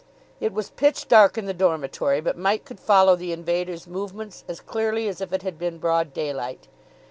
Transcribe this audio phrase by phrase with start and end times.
[0.39, 4.59] It was pitch dark in the dormitory, but Mike could follow the invaders' movements as
[4.59, 6.67] clearly as if it had been broad daylight.